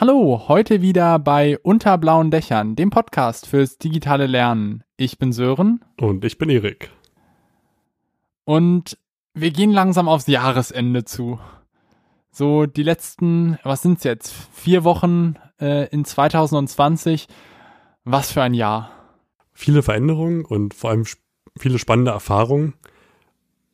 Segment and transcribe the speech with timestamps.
[0.00, 4.84] Hallo, heute wieder bei Unter blauen Dächern, dem Podcast fürs digitale Lernen.
[4.96, 5.84] Ich bin Sören.
[6.00, 6.92] Und ich bin Erik.
[8.44, 8.96] Und
[9.34, 11.40] wir gehen langsam aufs Jahresende zu.
[12.30, 14.32] So die letzten, was sind's jetzt?
[14.52, 17.26] Vier Wochen äh, in 2020.
[18.04, 18.92] Was für ein Jahr.
[19.52, 21.06] Viele Veränderungen und vor allem
[21.58, 22.74] viele spannende Erfahrungen.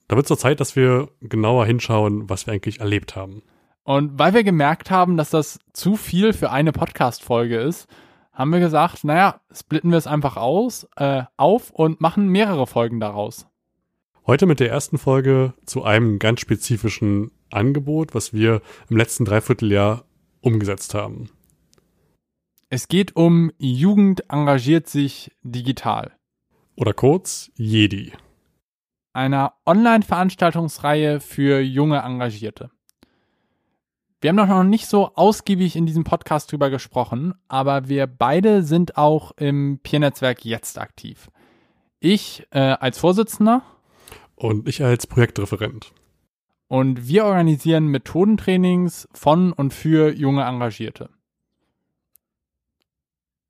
[0.08, 3.42] Da wird es Zeit, dass wir genauer hinschauen, was wir eigentlich erlebt haben.
[3.84, 7.86] Und weil wir gemerkt haben, dass das zu viel für eine Podcast-Folge ist,
[8.32, 12.98] haben wir gesagt, naja, splitten wir es einfach aus, äh, auf und machen mehrere Folgen
[12.98, 13.46] daraus.
[14.26, 20.04] Heute mit der ersten Folge zu einem ganz spezifischen Angebot, was wir im letzten Dreivierteljahr
[20.40, 21.28] umgesetzt haben.
[22.70, 26.12] Es geht um Jugend engagiert sich digital.
[26.74, 28.14] Oder kurz JEDI.
[29.12, 32.70] Einer Online-Veranstaltungsreihe für junge Engagierte.
[34.24, 38.96] Wir haben noch nicht so ausgiebig in diesem Podcast drüber gesprochen, aber wir beide sind
[38.96, 41.30] auch im Peer-Netzwerk jetzt aktiv.
[42.00, 43.60] Ich äh, als Vorsitzender.
[44.34, 45.92] Und ich als Projektreferent.
[46.68, 51.10] Und wir organisieren Methodentrainings von und für junge Engagierte.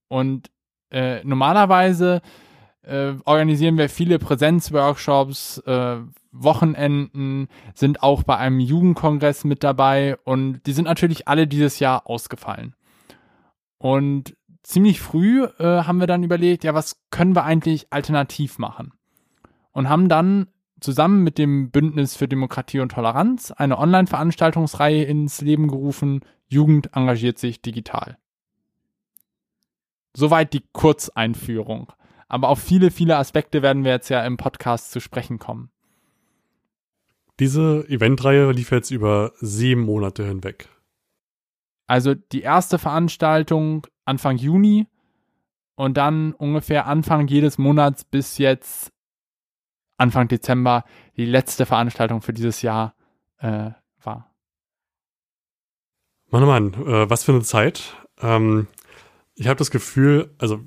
[0.08, 0.50] Und
[0.90, 2.20] äh, normalerweise
[2.86, 5.96] äh, organisieren wir viele Präsenzworkshops, äh,
[6.32, 12.08] Wochenenden, sind auch bei einem Jugendkongress mit dabei und die sind natürlich alle dieses Jahr
[12.08, 12.74] ausgefallen.
[13.78, 18.92] Und ziemlich früh äh, haben wir dann überlegt, ja, was können wir eigentlich alternativ machen?
[19.72, 20.48] Und haben dann
[20.80, 27.38] zusammen mit dem Bündnis für Demokratie und Toleranz eine Online-Veranstaltungsreihe ins Leben gerufen, Jugend engagiert
[27.38, 28.18] sich digital.
[30.14, 31.92] Soweit die Kurzeinführung.
[32.34, 35.70] Aber auf viele, viele Aspekte werden wir jetzt ja im Podcast zu sprechen kommen.
[37.38, 40.68] Diese Eventreihe lief jetzt über sieben Monate hinweg.
[41.86, 44.88] Also die erste Veranstaltung Anfang Juni
[45.76, 48.90] und dann ungefähr Anfang jedes Monats bis jetzt
[49.96, 50.82] Anfang Dezember
[51.16, 52.96] die letzte Veranstaltung für dieses Jahr
[53.38, 53.70] äh,
[54.02, 54.34] war.
[56.32, 57.94] Mann, oh Mann, äh, was für eine Zeit.
[58.20, 58.66] Ähm,
[59.36, 60.64] ich habe das Gefühl, also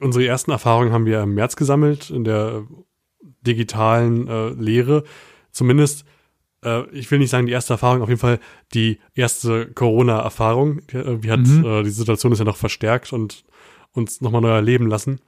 [0.00, 2.64] unsere ersten Erfahrungen haben wir im März gesammelt in der
[3.40, 5.04] digitalen äh, Lehre.
[5.50, 6.04] Zumindest,
[6.64, 8.38] äh, ich will nicht sagen die erste Erfahrung, auf jeden Fall
[8.74, 10.80] die erste Corona-Erfahrung.
[10.88, 11.64] Äh, wie hat mhm.
[11.64, 13.44] äh, die Situation ist ja noch verstärkt und
[13.92, 15.20] uns nochmal neu erleben lassen.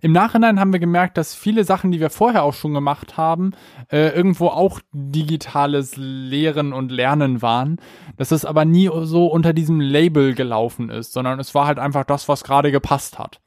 [0.00, 3.52] Im Nachhinein haben wir gemerkt, dass viele Sachen, die wir vorher auch schon gemacht haben,
[3.90, 7.78] äh, irgendwo auch digitales Lehren und Lernen waren.
[8.16, 12.04] Dass es aber nie so unter diesem Label gelaufen ist, sondern es war halt einfach
[12.04, 13.40] das, was gerade gepasst hat.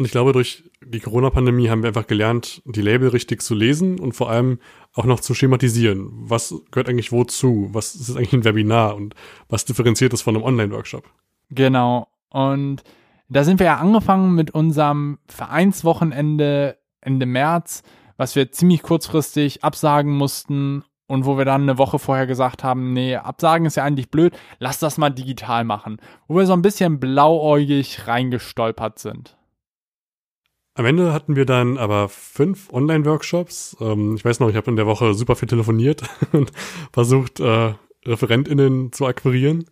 [0.00, 4.00] Und ich glaube, durch die Corona-Pandemie haben wir einfach gelernt, die Label richtig zu lesen
[4.00, 4.58] und vor allem
[4.94, 6.08] auch noch zu schematisieren.
[6.10, 7.68] Was gehört eigentlich wozu?
[7.72, 9.14] Was ist eigentlich ein Webinar und
[9.50, 11.04] was differenziert es von einem Online-Workshop?
[11.50, 12.08] Genau.
[12.30, 12.82] Und
[13.28, 17.82] da sind wir ja angefangen mit unserem Vereinswochenende Ende März,
[18.16, 22.94] was wir ziemlich kurzfristig absagen mussten und wo wir dann eine Woche vorher gesagt haben,
[22.94, 25.98] nee, absagen ist ja eigentlich blöd, lass das mal digital machen.
[26.26, 29.36] Wo wir so ein bisschen blauäugig reingestolpert sind.
[30.74, 33.76] Am Ende hatten wir dann aber fünf Online-Workshops.
[33.80, 36.52] Ähm, ich weiß noch, ich habe in der Woche super viel telefoniert und
[36.92, 37.74] versucht, äh,
[38.06, 39.66] ReferentInnen zu akquirieren.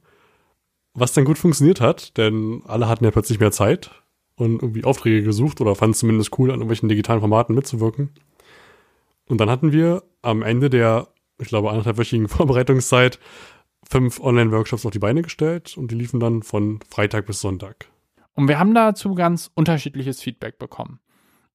[0.94, 3.90] Was dann gut funktioniert hat, denn alle hatten ja plötzlich mehr Zeit
[4.34, 8.10] und irgendwie Aufträge gesucht oder fanden es zumindest cool, an irgendwelchen digitalen Formaten mitzuwirken.
[9.28, 11.08] Und dann hatten wir am Ende der,
[11.38, 13.20] ich glaube, anderthalbwöchigen Vorbereitungszeit
[13.88, 17.88] fünf Online-Workshops auf die Beine gestellt und die liefen dann von Freitag bis Sonntag.
[18.38, 21.00] Und wir haben dazu ganz unterschiedliches Feedback bekommen.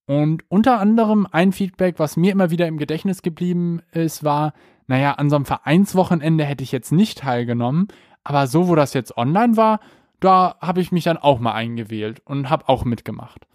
[0.06, 4.52] Und unter anderem ein Feedback, was mir immer wieder im Gedächtnis geblieben ist, war,
[4.88, 7.88] naja, an so einem Vereinswochenende hätte ich jetzt nicht teilgenommen,
[8.26, 9.80] aber so, wo das jetzt online war,
[10.20, 13.48] da habe ich mich dann auch mal eingewählt und habe auch mitgemacht.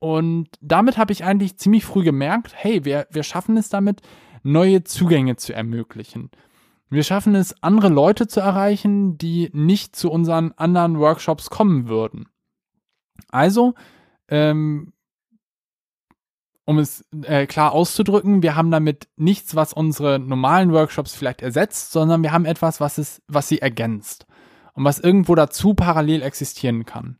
[0.00, 4.02] Und damit habe ich eigentlich ziemlich früh gemerkt, hey, wir, wir schaffen es damit,
[4.42, 6.30] neue Zugänge zu ermöglichen.
[6.94, 12.28] Wir schaffen es, andere Leute zu erreichen, die nicht zu unseren anderen Workshops kommen würden.
[13.30, 13.74] Also,
[14.28, 14.92] ähm,
[16.64, 21.90] um es äh, klar auszudrücken, wir haben damit nichts, was unsere normalen Workshops vielleicht ersetzt,
[21.90, 24.26] sondern wir haben etwas, was, es, was sie ergänzt
[24.74, 27.18] und was irgendwo dazu parallel existieren kann.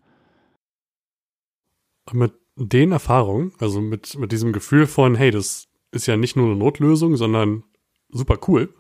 [2.13, 6.47] Mit den Erfahrungen, also mit, mit diesem Gefühl von, hey, das ist ja nicht nur
[6.47, 7.65] eine Notlösung, sondern
[8.09, 8.73] super cool,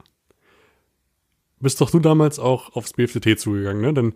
[1.60, 3.94] bist doch du damals auch aufs BFDT zugegangen, ne?
[3.94, 4.14] Denn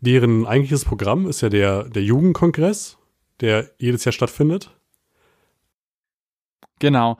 [0.00, 2.98] deren eigentliches Programm ist ja der, der Jugendkongress,
[3.40, 4.74] der jedes Jahr stattfindet.
[6.78, 7.18] Genau.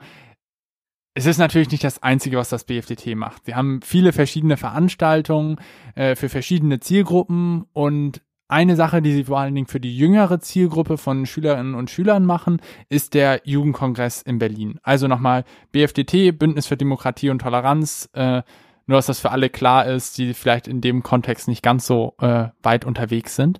[1.15, 3.45] es ist natürlich nicht das Einzige, was das BFDT macht.
[3.45, 5.57] Sie haben viele verschiedene Veranstaltungen
[5.95, 10.39] äh, für verschiedene Zielgruppen und eine Sache, die sie vor allen Dingen für die jüngere
[10.39, 14.79] Zielgruppe von Schülerinnen und Schülern machen, ist der Jugendkongress in Berlin.
[14.81, 18.41] Also nochmal BFDT, Bündnis für Demokratie und Toleranz, äh,
[18.89, 22.15] nur dass das für alle klar ist, die vielleicht in dem Kontext nicht ganz so
[22.19, 23.59] äh, weit unterwegs sind.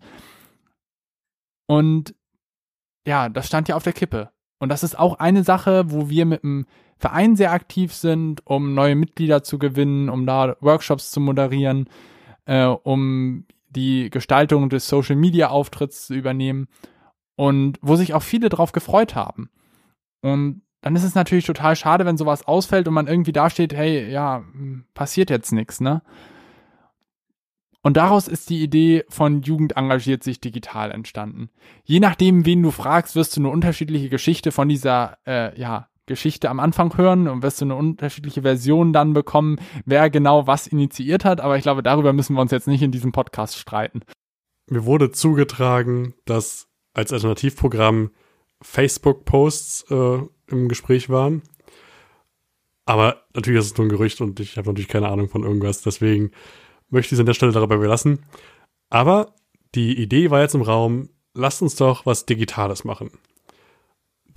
[1.68, 2.16] Und
[3.06, 4.32] ja, das stand ja auf der Kippe.
[4.58, 6.66] Und das ist auch eine Sache, wo wir mit dem
[6.98, 11.88] Verein sehr aktiv sind, um neue Mitglieder zu gewinnen, um da Workshops zu moderieren,
[12.46, 16.70] äh, um die Gestaltung des Social Media Auftritts zu übernehmen
[17.36, 19.52] und wo sich auch viele drauf gefreut haben.
[20.22, 24.10] Und dann ist es natürlich total schade, wenn sowas ausfällt und man irgendwie dasteht, hey,
[24.10, 24.44] ja,
[24.94, 26.02] passiert jetzt nichts, ne?
[27.82, 31.50] Und daraus ist die Idee von Jugend engagiert sich digital entstanden.
[31.86, 36.50] Je nachdem, wen du fragst, wirst du eine unterschiedliche Geschichte von dieser äh, ja, Geschichte
[36.50, 41.24] am Anfang hören und wirst du eine unterschiedliche Version dann bekommen, wer genau was initiiert
[41.24, 41.40] hat.
[41.40, 44.02] Aber ich glaube, darüber müssen wir uns jetzt nicht in diesem Podcast streiten.
[44.70, 48.12] Mir wurde zugetragen, dass als Alternativprogramm
[48.62, 51.42] Facebook-Posts äh, im Gespräch waren.
[52.86, 55.82] Aber natürlich ist es nur ein Gerücht und ich habe natürlich keine Ahnung von irgendwas.
[55.82, 56.32] Deswegen
[56.90, 58.26] möchte ich es an der Stelle dabei belassen.
[58.90, 59.36] Aber
[59.76, 63.12] die Idee war jetzt im Raum, lasst uns doch was Digitales machen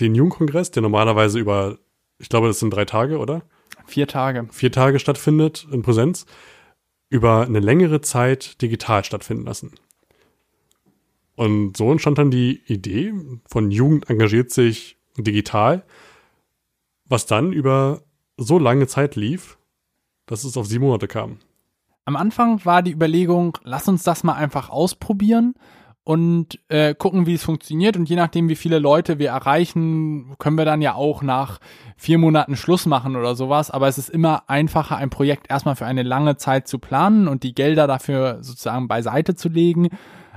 [0.00, 1.78] den Jugendkongress, der normalerweise über,
[2.18, 3.42] ich glaube, das sind drei Tage, oder?
[3.86, 4.48] Vier Tage.
[4.50, 6.26] Vier Tage stattfindet in Präsenz,
[7.08, 9.72] über eine längere Zeit digital stattfinden lassen.
[11.42, 13.12] Und so entstand dann die Idee
[13.46, 15.82] von Jugend engagiert sich digital,
[17.04, 18.02] was dann über
[18.36, 19.58] so lange Zeit lief,
[20.26, 21.38] dass es auf sieben Monate kam.
[22.04, 25.54] Am Anfang war die Überlegung, lass uns das mal einfach ausprobieren
[26.04, 27.96] und äh, gucken, wie es funktioniert.
[27.96, 31.58] Und je nachdem, wie viele Leute wir erreichen, können wir dann ja auch nach
[31.96, 33.72] vier Monaten Schluss machen oder sowas.
[33.72, 37.42] Aber es ist immer einfacher, ein Projekt erstmal für eine lange Zeit zu planen und
[37.42, 39.88] die Gelder dafür sozusagen beiseite zu legen,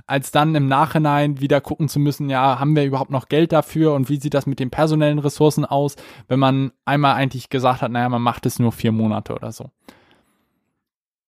[0.08, 3.94] als dann im Nachhinein wieder gucken zu müssen, ja, haben wir überhaupt noch Geld dafür
[3.94, 5.96] und wie sieht das mit den personellen Ressourcen aus,
[6.28, 9.72] wenn man einmal eigentlich gesagt hat, naja, man macht es nur vier Monate oder so.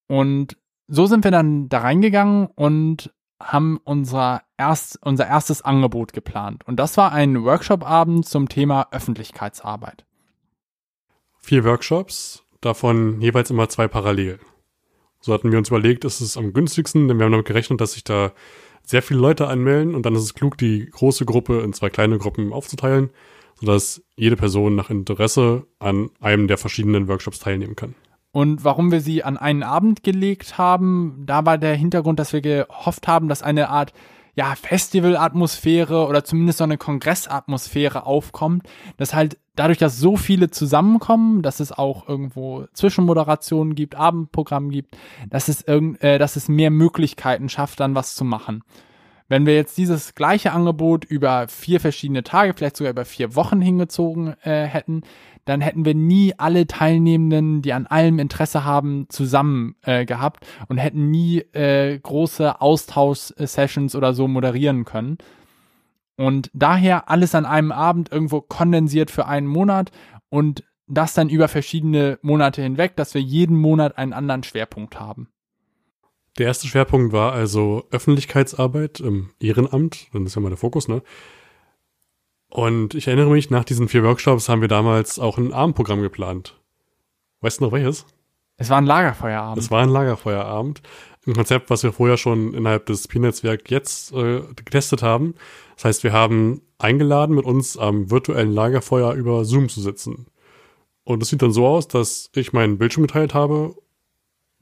[0.07, 0.57] Und
[0.88, 6.65] so sind wir dann da reingegangen und haben unser, erst, unser erstes Angebot geplant.
[6.68, 10.06] Und das war ein Workshop-Abend zum Thema Öffentlichkeitsarbeit.
[11.39, 14.39] Vier Workshops, davon jeweils immer zwei parallel.
[15.19, 17.94] So hatten wir uns überlegt, ist es am günstigsten, denn wir haben damit gerechnet, dass
[17.94, 18.31] sich da
[18.88, 22.18] sehr viele Leute anmelden und dann ist es klug, die große Gruppe in zwei kleine
[22.18, 23.10] Gruppen aufzuteilen,
[23.60, 27.95] sodass jede Person nach Interesse an einem der verschiedenen Workshops teilnehmen kann.
[28.31, 32.42] Und warum wir sie an einen Abend gelegt haben, da war der Hintergrund, dass wir
[32.42, 33.94] gehofft haben, dass eine Art
[34.38, 41.42] ja, Festivalatmosphäre oder zumindest so eine Kongressatmosphäre aufkommt, dass halt dadurch, dass so viele zusammenkommen,
[41.42, 44.95] dass es auch irgendwo Zwischenmoderationen gibt, Abendprogramm gibt,
[45.31, 48.63] dass es irgend, äh, dass es mehr Möglichkeiten schafft, dann was zu machen.
[49.28, 53.60] Wenn wir jetzt dieses gleiche Angebot über vier verschiedene Tage, vielleicht sogar über vier Wochen
[53.60, 55.01] hingezogen äh, hätten,
[55.48, 60.78] dann hätten wir nie alle Teilnehmenden, die an allem Interesse haben, zusammen äh, gehabt und
[60.78, 65.18] hätten nie äh, große Austausch-Sessions oder so moderieren können.
[66.18, 69.92] Und daher alles an einem Abend irgendwo kondensiert für einen Monat
[70.30, 75.30] und das dann über verschiedene Monate hinweg, dass wir jeden Monat einen anderen Schwerpunkt haben.
[76.38, 81.01] Der erste Schwerpunkt war also Öffentlichkeitsarbeit im Ehrenamt, dann ist ja mal der Fokus, ne?
[82.50, 86.60] Und ich erinnere mich, nach diesen vier Workshops haben wir damals auch ein Abendprogramm geplant.
[87.42, 88.06] Weißt du noch welches?
[88.58, 89.63] Es war ein Lagerfeuerabend.
[89.63, 90.82] Es war ein Lagerfeuerabend.
[91.27, 95.36] Ein Konzept, was wir vorher schon innerhalb des Pi-Netzwerk jetzt äh, getestet haben.
[95.75, 100.27] Das heißt, wir haben eingeladen, mit uns am virtuellen Lagerfeuer über Zoom zu sitzen.
[101.04, 103.75] Und es sieht dann so aus, dass ich meinen Bildschirm geteilt habe,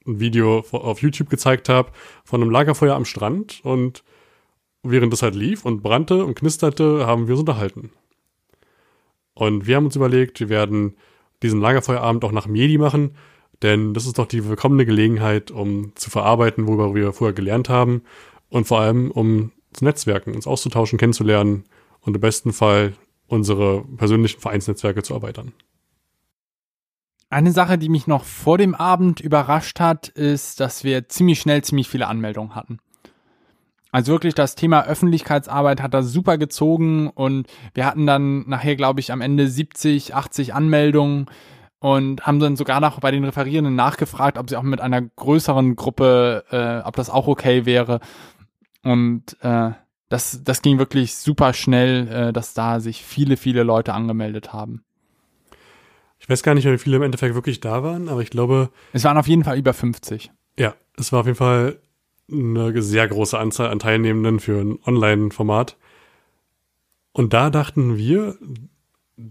[0.06, 1.92] ein Video auf YouTube gezeigt habe
[2.24, 4.04] von einem Lagerfeuer am Strand und
[4.90, 7.92] während das halt lief und brannte und knisterte, haben wir uns unterhalten.
[9.34, 10.96] Und wir haben uns überlegt, wir werden
[11.44, 13.16] diesen Lagerfeuerabend auch nach Medi machen,
[13.62, 18.04] denn das ist doch die willkommene Gelegenheit, um zu verarbeiten, worüber wir vorher gelernt haben
[18.50, 21.66] und vor allem um zu netzwerken, uns auszutauschen, kennenzulernen
[22.02, 22.94] und im besten Fall
[23.28, 25.52] unsere persönlichen Vereinsnetzwerke zu erweitern.
[27.30, 31.64] Eine Sache, die mich noch vor dem Abend überrascht hat, ist, dass wir ziemlich schnell
[31.64, 32.80] ziemlich viele Anmeldungen hatten.
[33.96, 39.00] Also wirklich das Thema Öffentlichkeitsarbeit hat da super gezogen und wir hatten dann nachher, glaube
[39.00, 41.28] ich, am Ende 70, 80 Anmeldungen
[41.80, 45.78] und haben dann sogar noch bei den Referierenden nachgefragt, ob sie auch mit einer größeren
[45.78, 48.02] Gruppe, äh, ob das auch okay wäre.
[48.84, 49.72] Und äh,
[50.10, 54.84] das, das ging wirklich super schnell, äh, dass da sich viele, viele Leute angemeldet haben.
[56.20, 58.72] Ich weiß gar nicht, wie viele im Endeffekt wirklich da waren, aber ich glaube.
[58.92, 60.34] Es waren auf jeden Fall über 50.
[60.60, 61.80] Ja, es war auf jeden Fall
[62.32, 65.78] eine sehr große Anzahl an Teilnehmenden für ein Online-Format.
[67.12, 68.38] Und da dachten wir,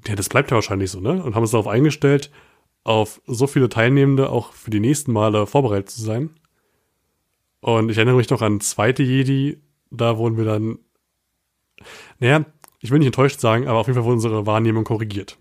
[0.06, 1.22] ja, das bleibt ja wahrscheinlich so, ne?
[1.22, 2.30] Und haben uns darauf eingestellt,
[2.84, 6.30] auf so viele Teilnehmende auch für die nächsten Male vorbereitet zu sein.
[7.60, 9.58] Und ich erinnere mich noch an zweite Jedi,
[9.90, 10.78] da wurden wir dann,
[12.18, 12.44] naja,
[12.80, 15.38] ich will nicht enttäuscht sagen, aber auf jeden Fall wurde unsere Wahrnehmung korrigiert.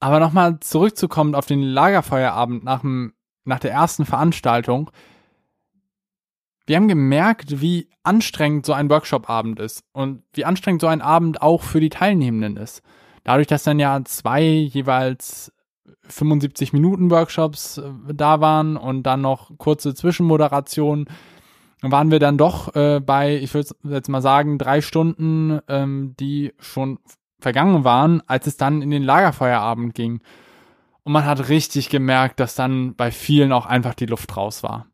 [0.00, 3.12] Aber nochmal zurückzukommen auf den Lagerfeuerabend nach, dem,
[3.44, 4.90] nach der ersten Veranstaltung.
[6.68, 11.40] Wir haben gemerkt, wie anstrengend so ein Workshop-Abend ist und wie anstrengend so ein Abend
[11.40, 12.82] auch für die Teilnehmenden ist.
[13.24, 15.50] Dadurch, dass dann ja zwei jeweils
[16.08, 21.06] 75 Minuten Workshops äh, da waren und dann noch kurze Zwischenmoderationen,
[21.80, 26.52] waren wir dann doch äh, bei, ich würde jetzt mal sagen, drei Stunden, ähm, die
[26.58, 26.98] schon
[27.40, 30.20] vergangen waren, als es dann in den Lagerfeuerabend ging.
[31.02, 34.86] Und man hat richtig gemerkt, dass dann bei vielen auch einfach die Luft raus war.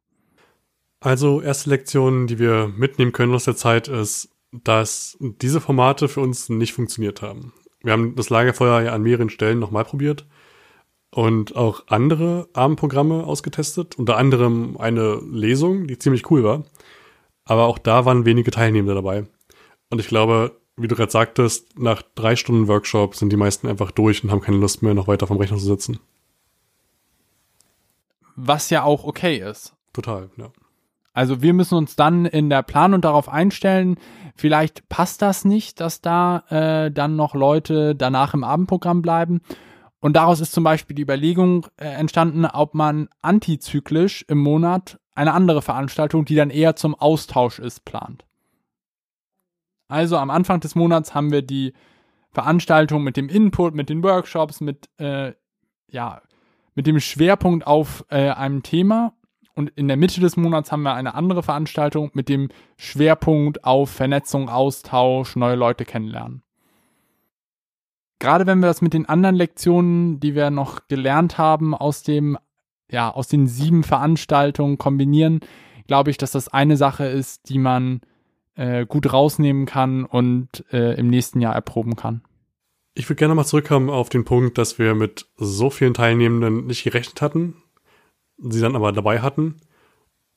[1.05, 6.23] Also erste Lektion, die wir mitnehmen können aus der Zeit, ist, dass diese Formate für
[6.23, 7.53] uns nicht funktioniert haben.
[7.83, 10.25] Wir haben das Lagerfeuer ja an mehreren Stellen nochmal probiert
[11.11, 16.65] und auch andere Abendprogramme ausgetestet, unter anderem eine Lesung, die ziemlich cool war.
[17.45, 19.27] Aber auch da waren wenige Teilnehmende dabei.
[19.91, 23.91] Und ich glaube, wie du gerade sagtest, nach drei Stunden Workshop sind die meisten einfach
[23.91, 26.01] durch und haben keine Lust mehr, noch weiter vom Rechner zu sitzen.
[28.37, 29.75] Was ja auch okay ist.
[29.93, 30.51] Total, ja.
[31.15, 33.97] Also wir müssen uns dann in der Planung darauf einstellen,
[34.35, 39.41] vielleicht passt das nicht, dass da äh, dann noch Leute danach im Abendprogramm bleiben.
[40.01, 45.33] Und daraus ist zum Beispiel die Überlegung äh, entstanden, ob man antizyklisch im Monat eine
[45.33, 48.27] andere Veranstaltung, die dann eher zum Austausch ist, plant.
[49.87, 51.75] Also am Anfang des Monats haben wir die
[52.33, 55.33] Veranstaltung mit dem Input, mit den Workshops, mit, äh,
[55.89, 56.21] ja,
[56.75, 59.15] mit dem Schwerpunkt auf äh, einem Thema.
[59.55, 63.91] Und in der Mitte des Monats haben wir eine andere Veranstaltung mit dem Schwerpunkt auf
[63.91, 66.43] Vernetzung, Austausch, neue Leute kennenlernen.
[68.19, 72.39] Gerade wenn wir das mit den anderen Lektionen, die wir noch gelernt haben, aus dem,
[72.91, 75.41] ja, aus den sieben Veranstaltungen kombinieren,
[75.87, 78.01] glaube ich, dass das eine Sache ist, die man
[78.57, 82.23] äh, gut rausnehmen kann und äh, im nächsten Jahr erproben kann.
[82.95, 86.85] Ich würde gerne mal zurückkommen auf den Punkt, dass wir mit so vielen Teilnehmenden nicht
[86.85, 87.57] gerechnet hatten,
[88.51, 89.57] sie dann aber dabei hatten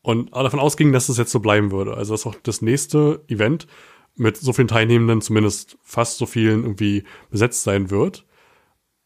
[0.02, 1.96] und davon ausgingen, dass es jetzt so bleiben würde.
[1.96, 3.68] Also dass auch das nächste Event
[4.16, 8.26] mit so vielen Teilnehmenden, zumindest fast so vielen irgendwie besetzt sein wird.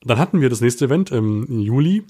[0.02, 2.04] Dann hatten wir das nächste Event im Juli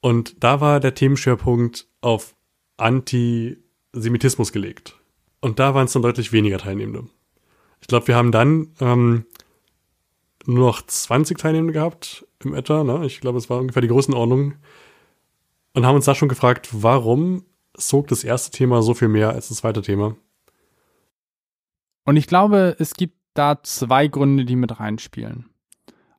[0.00, 2.34] und da war der Themenschwerpunkt auf
[2.76, 4.98] Antisemitismus gelegt.
[5.40, 7.08] Und da waren es dann deutlich weniger Teilnehmende.
[7.80, 9.26] Ich glaube, wir haben dann ähm,
[10.46, 12.84] nur noch 20 Teilnehmende gehabt im etwa.
[12.84, 13.06] Ne?
[13.06, 14.54] Ich glaube, es war ungefähr die Größenordnung.
[15.74, 19.48] Und haben uns da schon gefragt, warum zog das erste Thema so viel mehr als
[19.48, 20.16] das zweite Thema?
[22.04, 25.48] Und ich glaube, es gibt da zwei Gründe, die mit reinspielen.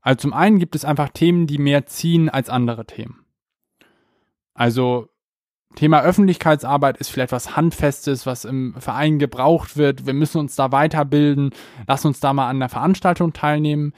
[0.01, 3.25] Also zum einen gibt es einfach Themen, die mehr ziehen als andere Themen.
[4.53, 5.09] Also
[5.75, 10.05] Thema Öffentlichkeitsarbeit ist vielleicht was Handfestes, was im Verein gebraucht wird.
[10.05, 11.51] Wir müssen uns da weiterbilden.
[11.87, 13.93] Lass uns da mal an der Veranstaltung teilnehmen.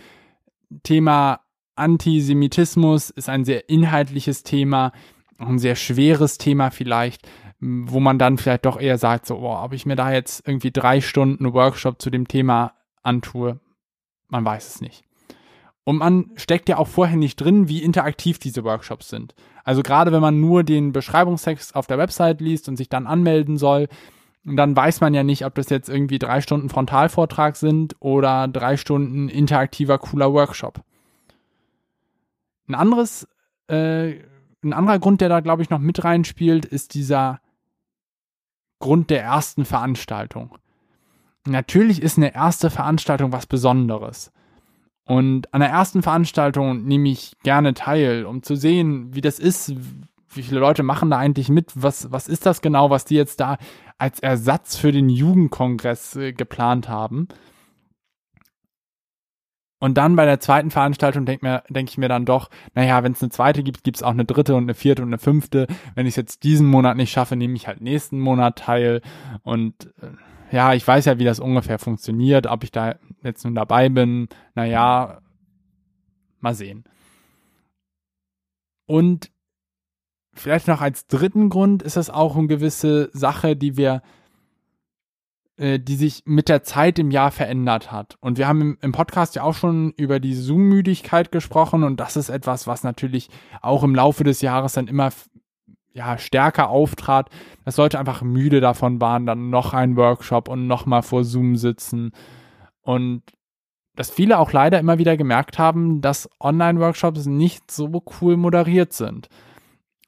[0.84, 1.42] Thema
[1.76, 4.94] Antisemitismus ist ein sehr inhaltliches Thema,
[5.38, 7.28] ein sehr schweres Thema vielleicht,
[7.60, 10.72] wo man dann vielleicht doch eher sagt, so, oh, ob ich mir da jetzt irgendwie
[10.72, 12.74] drei Stunden Workshop zu dem Thema
[13.04, 13.60] antue,
[14.28, 15.04] man weiß es nicht.
[15.84, 19.36] Und man steckt ja auch vorher nicht drin, wie interaktiv diese Workshops sind.
[19.64, 23.58] Also gerade wenn man nur den Beschreibungstext auf der Website liest und sich dann anmelden
[23.58, 23.88] soll,
[24.44, 28.78] dann weiß man ja nicht, ob das jetzt irgendwie drei Stunden Frontalvortrag sind oder drei
[28.78, 30.82] Stunden interaktiver, cooler Workshop.
[32.68, 33.28] Ein anderes,
[33.68, 34.16] äh,
[34.66, 37.40] ein anderer Grund, der da, glaube ich, noch mit reinspielt, ist dieser
[38.80, 40.58] Grund der ersten Veranstaltung.
[41.48, 44.32] Natürlich ist eine erste Veranstaltung was Besonderes.
[45.06, 49.76] Und an der ersten Veranstaltung nehme ich gerne teil, um zu sehen, wie das ist,
[50.30, 53.40] wie viele Leute machen da eigentlich mit, was, was ist das genau, was die jetzt
[53.40, 53.58] da
[54.00, 57.28] als Ersatz für den Jugendkongress äh, geplant haben.
[59.80, 63.22] Und dann bei der zweiten Veranstaltung denke denk ich mir dann doch, naja, wenn es
[63.22, 65.68] eine zweite gibt, gibt es auch eine dritte und eine vierte und eine fünfte.
[65.96, 69.02] Wenn ich es jetzt diesen Monat nicht schaffe, nehme ich halt nächsten Monat teil.
[69.44, 73.56] Und äh, ja, ich weiß ja, wie das ungefähr funktioniert, ob ich da jetzt nun
[73.56, 75.22] dabei bin, naja,
[76.40, 76.86] mal sehen.
[78.86, 79.32] Und
[80.34, 84.02] vielleicht noch als dritten Grund ist das auch eine gewisse Sache, die wir
[85.58, 88.18] äh, die sich mit der Zeit im Jahr verändert hat.
[88.20, 92.30] Und wir haben im, Podcast ja auch schon über die Zoom-Müdigkeit gesprochen und das ist
[92.30, 93.30] etwas, was natürlich
[93.62, 95.12] auch im Laufe des Jahres dann immer
[95.94, 97.30] ja, stärker auftrat,
[97.64, 102.12] dass Leute einfach müde davon waren, dann noch ein Workshop und nochmal vor Zoom sitzen.
[102.82, 103.24] Und
[103.96, 109.30] dass viele auch leider immer wieder gemerkt haben, dass Online-Workshops nicht so cool moderiert sind.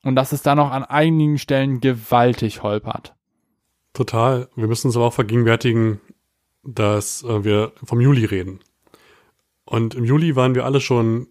[0.03, 3.16] Und dass es da noch an einigen Stellen gewaltig holpert.
[3.97, 4.47] Total.
[4.55, 5.99] Wir müssen uns aber auch vergegenwärtigen,
[6.61, 8.59] dass äh, wir vom Juli reden.
[9.65, 11.25] Und im Juli waren wir alle schon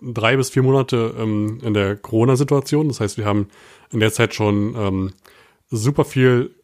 [0.00, 2.86] drei bis vier Monate ähm, in der Corona-Situation.
[2.86, 3.48] Das heißt, wir haben
[3.90, 5.12] in der Zeit schon ähm,
[5.68, 6.54] super viel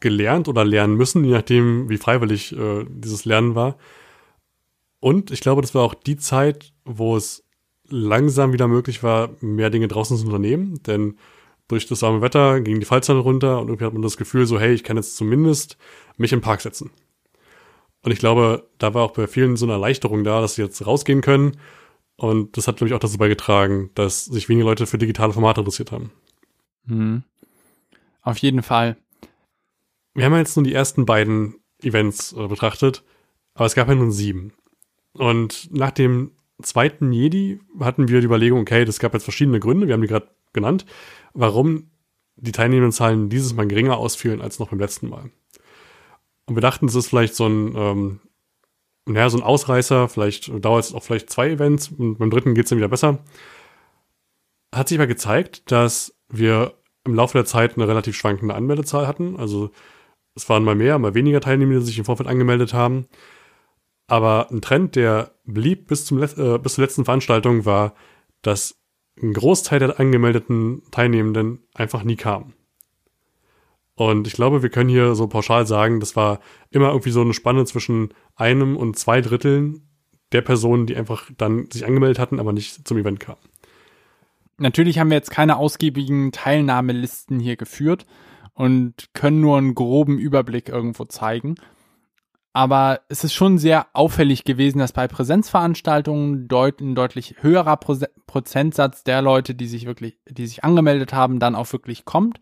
[0.00, 3.76] gelernt oder lernen müssen, je nachdem, wie freiwillig äh, dieses Lernen war.
[5.00, 7.44] Und ich glaube, das war auch die Zeit, wo es
[7.90, 10.82] langsam wieder möglich war, mehr Dinge draußen zu unternehmen.
[10.86, 11.18] Denn
[11.68, 14.58] durch das warme Wetter gingen die Fallzahlen runter und irgendwie hat man das Gefühl so,
[14.58, 15.76] hey, ich kann jetzt zumindest
[16.16, 16.90] mich im Park setzen.
[18.02, 20.84] Und ich glaube, da war auch bei vielen so eine Erleichterung da, dass sie jetzt
[20.86, 21.58] rausgehen können
[22.16, 25.60] und das hat, glaube ich, auch dazu beigetragen, dass sich wenige Leute für digitale Formate
[25.60, 26.10] interessiert haben.
[26.84, 27.22] Mhm.
[28.22, 28.96] Auf jeden Fall.
[30.14, 33.04] Wir haben ja jetzt nur die ersten beiden Events äh, betrachtet,
[33.54, 34.52] aber es gab ja nun sieben.
[35.12, 39.86] Und nach dem zweiten Jedi hatten wir die Überlegung, okay, das gab jetzt verschiedene Gründe,
[39.86, 40.86] wir haben die gerade genannt,
[41.38, 41.90] warum
[42.36, 45.30] die teilnehmenden Zahlen dieses Mal geringer ausfielen als noch beim letzten Mal.
[46.46, 48.20] Und wir dachten, es ist vielleicht so ein ähm,
[49.08, 52.64] naja, so ein Ausreißer, vielleicht dauert es auch vielleicht zwei Events und beim dritten geht
[52.64, 53.18] es dann wieder besser.
[54.74, 59.36] Hat sich aber gezeigt, dass wir im Laufe der Zeit eine relativ schwankende Anmeldezahl hatten.
[59.36, 59.70] Also
[60.34, 63.06] es waren mal mehr, mal weniger Teilnehmer, die sich im Vorfeld angemeldet haben.
[64.06, 67.94] Aber ein Trend, der blieb bis, zum, äh, bis zur letzten Veranstaltung, war,
[68.42, 68.77] dass
[69.22, 72.54] ein Großteil der angemeldeten Teilnehmenden einfach nie kam.
[73.94, 76.38] Und ich glaube, wir können hier so pauschal sagen, das war
[76.70, 79.88] immer irgendwie so eine Spanne zwischen einem und zwei Dritteln
[80.30, 83.40] der Personen, die einfach dann sich angemeldet hatten, aber nicht zum Event kamen.
[84.56, 88.06] Natürlich haben wir jetzt keine ausgiebigen Teilnahmelisten hier geführt
[88.54, 91.56] und können nur einen groben Überblick irgendwo zeigen.
[92.58, 97.96] Aber es ist schon sehr auffällig gewesen, dass bei Präsenzveranstaltungen deut ein deutlich höherer Pro
[98.26, 102.40] Prozentsatz der Leute, die sich wirklich, die sich angemeldet haben, dann auch wirklich kommt.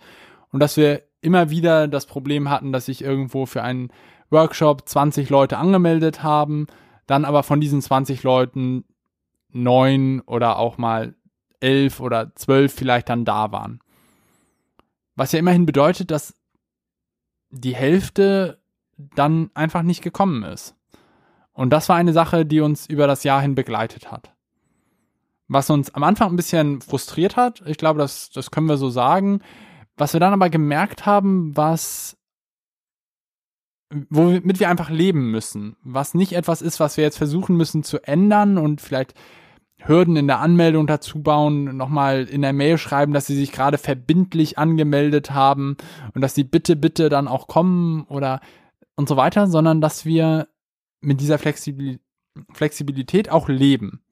[0.50, 3.90] Und dass wir immer wieder das Problem hatten, dass sich irgendwo für einen
[4.30, 6.66] Workshop 20 Leute angemeldet haben,
[7.06, 8.86] dann aber von diesen 20 Leuten
[9.50, 11.14] neun oder auch mal
[11.60, 13.80] elf oder zwölf vielleicht dann da waren.
[15.14, 16.34] Was ja immerhin bedeutet, dass
[17.50, 18.62] die Hälfte
[18.96, 20.74] dann einfach nicht gekommen ist.
[21.52, 24.32] Und das war eine Sache, die uns über das Jahr hin begleitet hat.
[25.48, 28.90] Was uns am Anfang ein bisschen frustriert hat, ich glaube, das, das können wir so
[28.90, 29.40] sagen,
[29.96, 32.16] was wir dann aber gemerkt haben, was
[34.10, 38.02] womit wir einfach leben müssen, was nicht etwas ist, was wir jetzt versuchen müssen zu
[38.02, 39.14] ändern und vielleicht
[39.78, 43.78] Hürden in der Anmeldung dazu bauen, nochmal in der Mail schreiben, dass sie sich gerade
[43.78, 45.76] verbindlich angemeldet haben
[46.14, 48.40] und dass sie bitte, bitte dann auch kommen oder
[48.96, 50.48] und so weiter, sondern dass wir
[51.00, 54.02] mit dieser Flexibilität auch leben.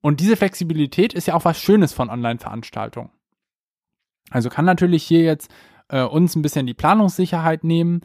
[0.00, 3.10] Und diese Flexibilität ist ja auch was Schönes von Online-Veranstaltungen.
[4.30, 5.50] Also kann natürlich hier jetzt
[5.88, 8.00] äh, uns ein bisschen die Planungssicherheit nehmen,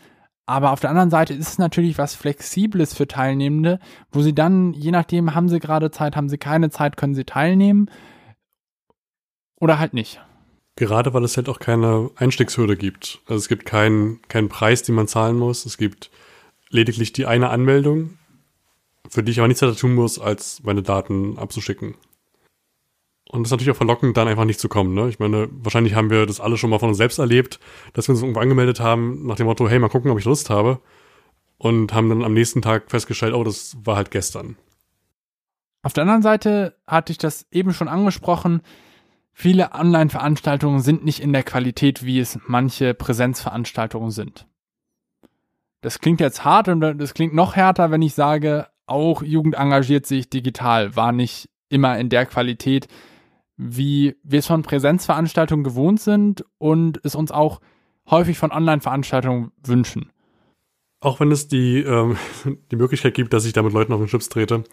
[0.45, 3.79] aber auf der anderen Seite ist es natürlich was Flexibles für Teilnehmende,
[4.11, 7.23] wo sie dann, je nachdem, haben sie gerade Zeit, haben sie keine Zeit, können sie
[7.23, 7.89] teilnehmen
[9.59, 10.21] oder halt nicht.
[10.75, 13.21] Gerade weil es halt auch keine Einstiegshürde gibt.
[13.27, 15.65] Also es gibt keinen keinen Preis, den man zahlen muss.
[15.65, 16.09] Es gibt
[16.69, 18.17] lediglich die eine Anmeldung,
[19.07, 21.95] für die ich aber nichts weiter tun muss, als meine Daten abzuschicken.
[23.29, 24.93] Und es ist natürlich auch verlockend, dann einfach nicht zu kommen.
[24.93, 25.09] Ne?
[25.09, 27.59] Ich meine, wahrscheinlich haben wir das alle schon mal von uns selbst erlebt,
[27.93, 30.49] dass wir uns irgendwo angemeldet haben, nach dem Motto, hey, mal gucken, ob ich Lust
[30.49, 30.79] habe.
[31.57, 34.57] Und haben dann am nächsten Tag festgestellt, oh, das war halt gestern.
[35.81, 38.61] Auf der anderen Seite hatte ich das eben schon angesprochen.
[39.33, 44.47] Viele Online-Veranstaltungen sind nicht in der Qualität, wie es manche Präsenzveranstaltungen sind.
[45.81, 50.05] Das klingt jetzt hart und das klingt noch härter, wenn ich sage, auch Jugend engagiert
[50.05, 52.87] sich digital, war nicht immer in der Qualität,
[53.57, 57.59] wie wir es von Präsenzveranstaltungen gewohnt sind und es uns auch
[58.09, 60.11] häufig von Online-Veranstaltungen wünschen.
[60.99, 62.17] Auch wenn es die, ähm,
[62.71, 64.63] die Möglichkeit gibt, dass ich da mit Leuten auf den Chips trete.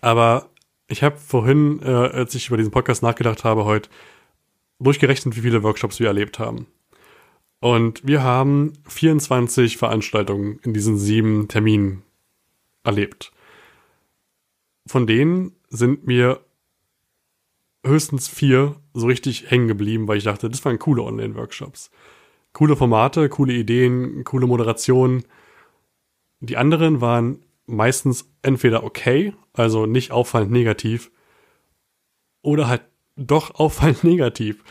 [0.00, 0.50] Aber
[0.88, 3.88] ich habe vorhin, äh, als ich über diesen Podcast nachgedacht habe, heute
[4.80, 6.66] durchgerechnet, wie viele Workshops wir erlebt haben.
[7.60, 12.02] Und wir haben 24 Veranstaltungen in diesen sieben Terminen
[12.82, 13.32] erlebt.
[14.86, 16.40] Von denen sind mir
[17.84, 21.90] höchstens vier so richtig hängen geblieben, weil ich dachte, das waren coole Online-Workshops.
[22.52, 25.24] coole Formate, coole Ideen, coole Moderation.
[26.40, 31.10] Die anderen waren meistens entweder okay, also nicht auffallend negativ,
[32.42, 32.82] oder halt
[33.16, 34.62] doch auffallend negativ.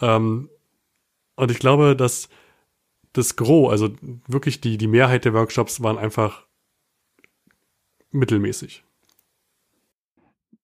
[0.00, 0.50] Ähm,
[1.36, 2.28] und ich glaube, dass
[3.12, 3.90] das Gros, also
[4.26, 6.46] wirklich die, die Mehrheit der Workshops waren einfach
[8.12, 8.84] mittelmäßig.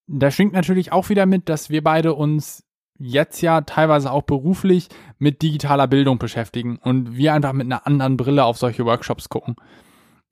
[0.07, 2.65] Da schwingt natürlich auch wieder mit, dass wir beide uns
[2.99, 8.17] jetzt ja teilweise auch beruflich mit digitaler Bildung beschäftigen und wir einfach mit einer anderen
[8.17, 9.57] Brille auf solche Workshops gucken.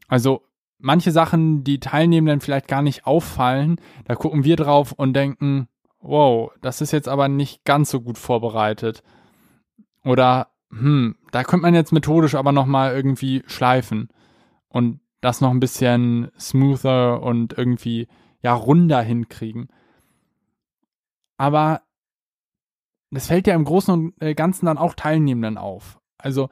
[0.09, 0.43] Also
[0.85, 5.67] manche Sachen, die Teilnehmenden vielleicht gar nicht auffallen, da gucken wir drauf und denken,
[6.01, 9.03] wow, das ist jetzt aber nicht ganz so gut vorbereitet.
[10.05, 14.11] Oder, hm, da könnte man jetzt methodisch aber nochmal irgendwie schleifen
[14.69, 18.07] und das noch ein bisschen smoother und irgendwie,
[18.43, 19.69] ja, runder hinkriegen.
[21.39, 21.81] Aber
[23.11, 25.99] das fällt ja im Großen und äh, Ganzen dann auch Teilnehmenden auf.
[26.19, 26.51] Also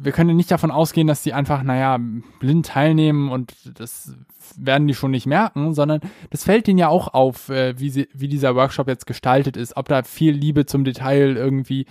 [0.00, 1.98] wir können nicht davon ausgehen, dass die einfach, naja,
[2.40, 4.14] blind teilnehmen und das
[4.56, 8.08] werden die schon nicht merken, sondern das fällt ihnen ja auch auf, äh, wie, sie,
[8.14, 11.86] wie dieser Workshop jetzt gestaltet ist, ob da viel Liebe zum Detail irgendwie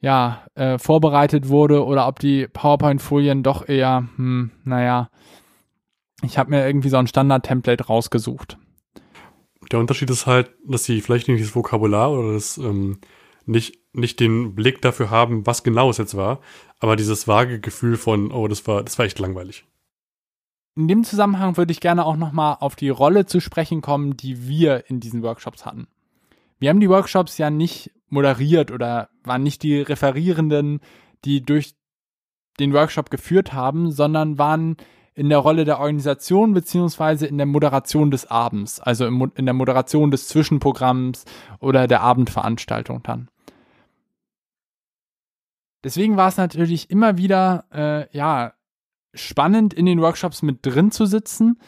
[0.00, 5.10] ja, äh, vorbereitet wurde oder ob die PowerPoint-Folien doch eher, hm, naja,
[6.22, 8.58] ich habe mir irgendwie so ein Standard-Template rausgesucht.
[9.70, 12.98] Der Unterschied ist halt, dass sie vielleicht nicht das Vokabular oder das ähm,
[13.46, 16.40] nicht, nicht den Blick dafür haben, was genau es jetzt war,
[16.78, 19.64] aber dieses vage Gefühl von, oh, das war, das war echt langweilig.
[20.74, 24.48] In dem Zusammenhang würde ich gerne auch nochmal auf die Rolle zu sprechen kommen, die
[24.48, 25.86] wir in diesen Workshops hatten.
[26.58, 30.80] Wir haben die Workshops ja nicht moderiert oder waren nicht die Referierenden,
[31.24, 31.74] die durch
[32.58, 34.76] den Workshop geführt haben, sondern waren
[35.14, 40.10] in der Rolle der Organisation beziehungsweise in der Moderation des Abends, also in der Moderation
[40.10, 41.24] des Zwischenprogramms
[41.60, 43.28] oder der Abendveranstaltung dann.
[45.84, 48.54] Deswegen war es natürlich immer wieder äh, ja
[49.14, 51.58] spannend in den Workshops mit drin zu sitzen.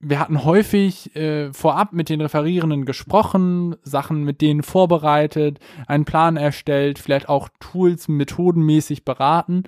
[0.00, 6.36] Wir hatten häufig äh, vorab mit den Referierenden gesprochen, Sachen mit denen vorbereitet, einen Plan
[6.36, 9.64] erstellt, vielleicht auch Tools methodenmäßig beraten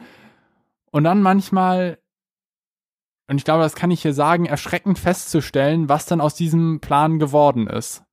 [0.91, 1.99] und dann manchmal
[3.27, 7.19] und ich glaube, das kann ich hier sagen, erschreckend festzustellen, was dann aus diesem Plan
[7.19, 8.05] geworden ist.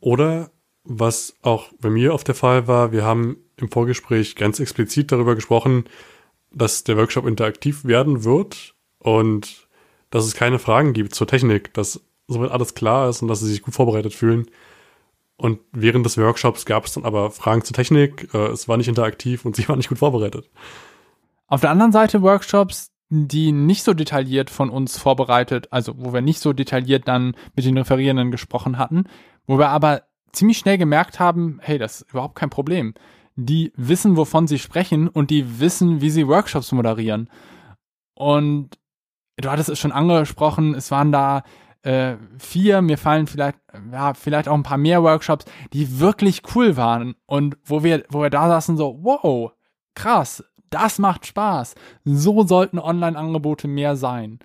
[0.00, 0.50] Oder
[0.84, 5.34] was auch bei mir auf der Fall war, wir haben im Vorgespräch ganz explizit darüber
[5.34, 5.84] gesprochen,
[6.52, 9.68] dass der Workshop interaktiv werden wird und
[10.10, 13.48] dass es keine Fragen gibt zur Technik, dass soweit alles klar ist und dass sie
[13.48, 14.46] sich gut vorbereitet fühlen.
[15.36, 18.88] Und während des Workshops gab es dann aber Fragen zur Technik, äh, es war nicht
[18.88, 20.50] interaktiv und sie waren nicht gut vorbereitet.
[21.46, 26.20] Auf der anderen Seite Workshops, die nicht so detailliert von uns vorbereitet, also wo wir
[26.20, 29.04] nicht so detailliert dann mit den Referierenden gesprochen hatten,
[29.46, 32.94] wo wir aber ziemlich schnell gemerkt haben, hey, das ist überhaupt kein Problem.
[33.36, 37.28] Die wissen, wovon sie sprechen und die wissen, wie sie Workshops moderieren.
[38.14, 38.78] Und
[39.36, 41.42] du hattest es schon angesprochen, es waren da
[41.82, 43.58] äh, vier, mir fallen vielleicht,
[43.92, 48.22] ja, vielleicht auch ein paar mehr Workshops, die wirklich cool waren und wo wir, wo
[48.22, 49.52] wir da saßen so, wow,
[49.94, 51.74] krass, das macht Spaß.
[52.04, 54.40] So sollten Online-Angebote mehr sein.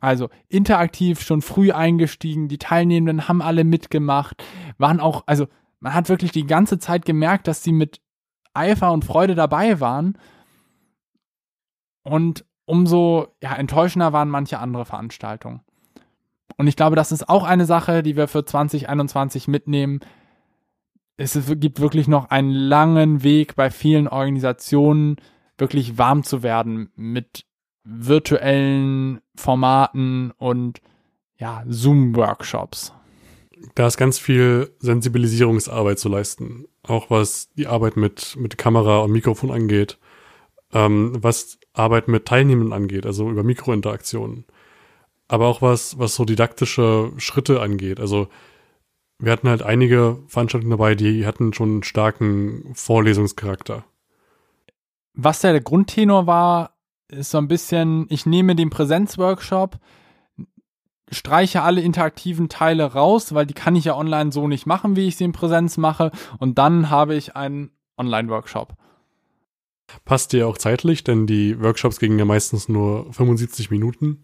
[0.00, 4.44] Also interaktiv schon früh eingestiegen, die Teilnehmenden haben alle mitgemacht,
[4.76, 5.46] waren auch, also
[5.80, 8.00] man hat wirklich die ganze Zeit gemerkt, dass sie mit
[8.56, 10.18] Eifer und Freude dabei waren.
[12.02, 15.60] Und umso ja, enttäuschender waren manche andere Veranstaltungen.
[16.56, 20.00] Und ich glaube, das ist auch eine Sache, die wir für 2021 mitnehmen.
[21.16, 25.16] Es gibt wirklich noch einen langen Weg bei vielen Organisationen,
[25.58, 27.44] wirklich warm zu werden mit
[27.84, 30.80] virtuellen Formaten und
[31.38, 32.92] ja, Zoom-Workshops.
[33.74, 39.12] Da ist ganz viel Sensibilisierungsarbeit zu leisten, auch was die Arbeit mit, mit Kamera und
[39.12, 39.98] Mikrofon angeht,
[40.72, 44.44] ähm, was Arbeit mit Teilnehmern angeht, also über Mikrointeraktionen,
[45.28, 48.00] aber auch was, was so didaktische Schritte angeht.
[48.00, 48.28] Also
[49.18, 53.84] wir hatten halt einige Veranstaltungen dabei, die hatten schon einen starken Vorlesungscharakter
[55.16, 56.76] was der Grundtenor war,
[57.08, 59.78] ist so ein bisschen, ich nehme den Präsenzworkshop,
[61.10, 65.06] streiche alle interaktiven Teile raus, weil die kann ich ja online so nicht machen, wie
[65.06, 66.10] ich sie in Präsenz mache.
[66.38, 68.74] Und dann habe ich einen Online-Workshop.
[70.04, 74.22] Passt dir auch zeitlich, denn die Workshops gingen ja meistens nur 75 Minuten,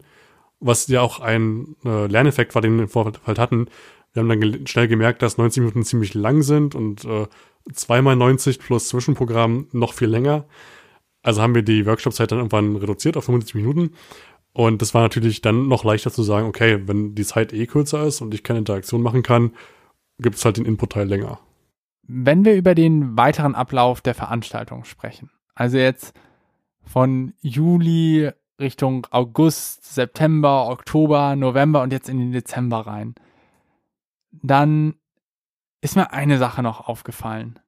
[0.59, 3.67] was ja auch ein äh, Lerneffekt war, den wir im Vorfeld hatten.
[4.11, 7.27] Wir haben dann ge schnell gemerkt, dass 90 Minuten ziemlich lang sind und äh,
[7.71, 10.45] zweimal 90 plus Zwischenprogramm noch viel länger.
[11.21, 13.93] Also haben wir die Workshop-Zeit dann irgendwann reduziert auf 75 Minuten.
[14.53, 18.03] Und das war natürlich dann noch leichter zu sagen, okay, wenn die Zeit eh kürzer
[18.05, 19.53] ist und ich keine Interaktion machen kann,
[20.19, 21.39] gibt es halt den Input-Teil länger.
[22.05, 26.13] wenn wir über den weiteren Ablauf der Veranstaltung sprechen, also jetzt
[26.81, 33.15] von Juli Richtung August, September, Oktober, November und jetzt in den Dezember rein,
[34.31, 34.95] dann
[35.81, 37.59] ist mir eine Sache noch aufgefallen.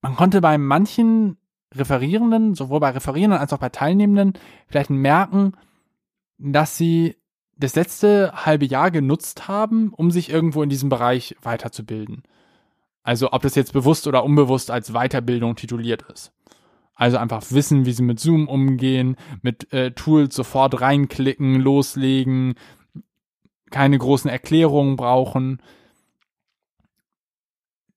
[0.00, 1.38] Man konnte bei manchen
[1.74, 4.34] Referierenden, sowohl bei Referierenden als auch bei Teilnehmenden,
[4.68, 5.52] vielleicht merken,
[6.38, 7.16] dass sie
[7.56, 12.22] das letzte halbe Jahr genutzt haben, um sich irgendwo in diesem Bereich weiterzubilden.
[13.02, 16.32] Also ob das jetzt bewusst oder unbewusst als Weiterbildung tituliert ist.
[16.94, 22.54] Also einfach wissen, wie sie mit Zoom umgehen, mit äh, Tools sofort reinklicken, loslegen,
[23.70, 25.60] keine großen Erklärungen brauchen,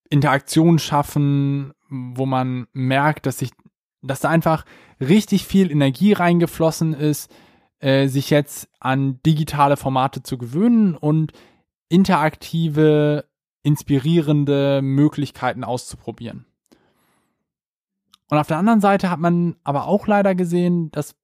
[0.10, 3.52] Interaktion schaffen, wo man merkt, dass sich,
[4.02, 4.66] dass da einfach
[5.00, 7.32] richtig viel Energie reingeflossen ist,
[7.80, 11.34] äh, sich jetzt an digitale Formate zu gewöhnen und
[11.90, 13.26] interaktive,
[13.64, 16.46] inspirierende Möglichkeiten auszuprobieren.
[18.30, 21.16] Und auf der anderen Seite hat man aber auch leider gesehen, dass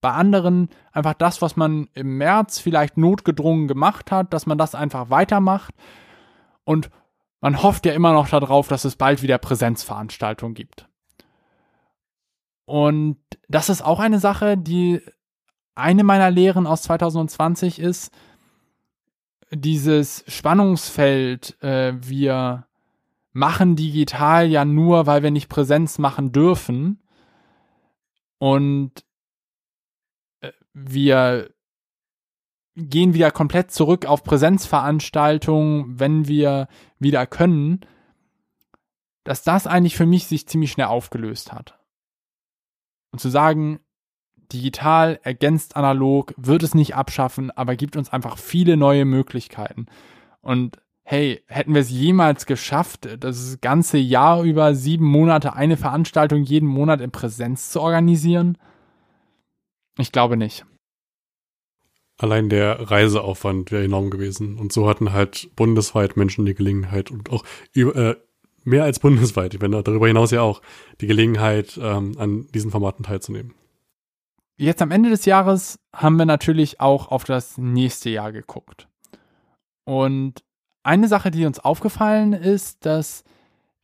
[0.00, 4.74] bei anderen einfach das, was man im März vielleicht notgedrungen gemacht hat, dass man das
[4.74, 5.74] einfach weitermacht.
[6.64, 6.90] Und
[7.40, 10.88] man hofft ja immer noch darauf, dass es bald wieder Präsenzveranstaltungen gibt.
[12.64, 15.02] Und das ist auch eine Sache, die
[15.74, 18.12] eine meiner Lehren aus 2020 ist,
[19.50, 22.66] dieses Spannungsfeld, äh, wir
[23.32, 27.00] machen digital ja nur, weil wir nicht Präsenz machen dürfen.
[28.38, 29.04] Und
[30.40, 31.50] äh, wir
[32.76, 37.80] gehen wieder komplett zurück auf Präsenzveranstaltungen, wenn wir wieder können,
[39.24, 41.78] dass das eigentlich für mich sich ziemlich schnell aufgelöst hat.
[43.12, 43.80] Und zu sagen,
[44.52, 49.86] digital ergänzt analog, wird es nicht abschaffen, aber gibt uns einfach viele neue Möglichkeiten.
[50.40, 56.42] Und hey, hätten wir es jemals geschafft, das ganze Jahr über sieben Monate eine Veranstaltung
[56.42, 58.58] jeden Monat in Präsenz zu organisieren?
[59.98, 60.64] Ich glaube nicht.
[62.16, 64.58] Allein der Reiseaufwand wäre enorm gewesen.
[64.58, 68.16] Und so hatten halt bundesweit Menschen die Gelegenheit und auch über, äh,
[68.64, 70.60] mehr als bundesweit, ich meine darüber hinaus ja auch,
[71.00, 73.54] die Gelegenheit, ähm, an diesen Formaten teilzunehmen.
[74.60, 78.88] Jetzt am Ende des Jahres haben wir natürlich auch auf das nächste Jahr geguckt.
[79.84, 80.44] Und
[80.82, 83.24] eine Sache, die uns aufgefallen ist, dass,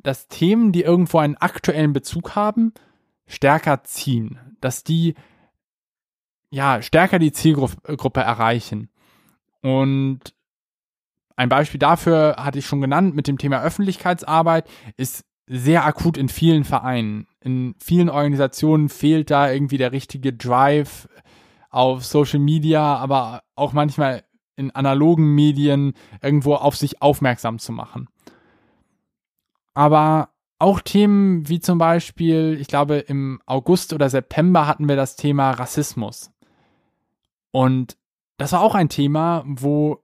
[0.03, 2.75] dass Themen, die irgendwo einen aktuellen Bezug haben,
[3.27, 5.15] stärker ziehen, dass die
[6.51, 8.91] ja stärker die Zielgruppe erreichen.
[9.63, 10.35] Und
[11.37, 16.29] ein Beispiel dafür hatte ich schon genannt mit dem Thema Öffentlichkeitsarbeit, ist sehr akut in
[16.29, 17.27] vielen Vereinen.
[17.47, 21.09] In vielen Organisationen fehlt da irgendwie der richtige Drive
[21.71, 24.25] auf Social Media, aber auch manchmal
[24.57, 28.09] in analogen Medien irgendwo auf sich aufmerksam zu machen.
[29.75, 35.15] Aber auch Themen wie zum Beispiel, ich glaube, im August oder September hatten wir das
[35.15, 36.33] Thema Rassismus.
[37.53, 37.97] Und
[38.39, 40.03] das war auch ein Thema, wo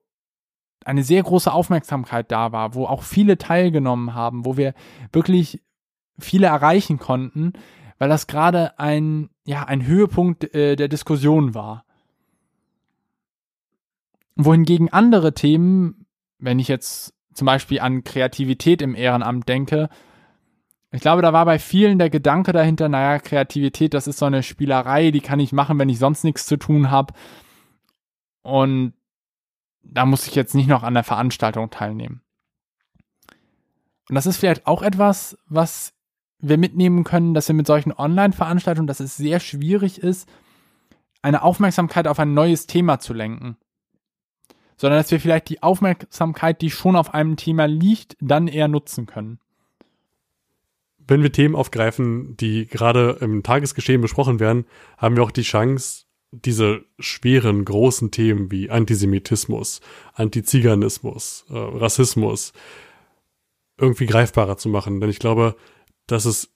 [0.85, 4.75] eine sehr große Aufmerksamkeit da war, wo auch viele teilgenommen haben, wo wir
[5.13, 5.61] wirklich
[6.19, 7.53] viele erreichen konnten,
[7.99, 11.85] weil das gerade ein, ja, ein Höhepunkt äh, der Diskussion war.
[14.37, 16.07] Wohingegen andere Themen,
[16.39, 19.89] wenn ich jetzt zum Beispiel an Kreativität im Ehrenamt denke,
[20.95, 24.43] ich glaube, da war bei vielen der Gedanke dahinter, naja, Kreativität, das ist so eine
[24.43, 27.15] Spielerei, die kann ich machen, wenn ich sonst nichts zu tun habe.
[28.43, 28.93] Und
[29.83, 32.21] da muss ich jetzt nicht noch an der Veranstaltung teilnehmen.
[34.09, 35.95] Und das ist vielleicht auch etwas, was
[36.43, 40.29] wir mitnehmen können, dass wir mit solchen Online-Veranstaltungen, dass es sehr schwierig ist,
[41.23, 43.57] eine Aufmerksamkeit auf ein neues Thema zu lenken.
[44.77, 49.07] Sondern dass wir vielleicht die Aufmerksamkeit, die schon auf einem Thema liegt, dann eher nutzen
[49.07, 49.39] können.
[50.99, 54.67] Wenn wir Themen aufgreifen, die gerade im Tagesgeschehen besprochen werden,
[54.99, 59.81] haben wir auch die Chance, diese schweren, großen Themen wie Antisemitismus,
[60.15, 62.53] Antiziganismus, äh, Rassismus
[63.79, 65.01] irgendwie greifbarer zu machen.
[65.01, 65.57] Denn ich glaube,
[66.07, 66.53] dass es